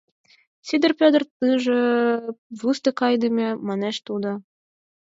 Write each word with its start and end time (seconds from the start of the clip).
—Сидыр 0.67 0.91
Петр 0.99 1.21
тоже 1.37 1.77
вустык 2.59 2.99
айдеме,— 3.07 3.47
манеш 3.67 3.97
тудо. 4.07 4.31